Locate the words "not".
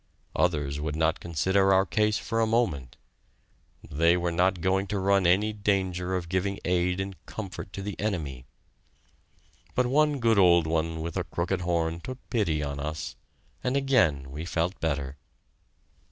0.95-1.19, 4.31-4.59